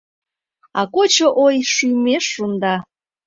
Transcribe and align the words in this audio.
А 0.79 0.81
кочо 0.93 1.27
ой 1.43 1.55
шӱмеш 1.73 2.23
шунда. 2.33 2.75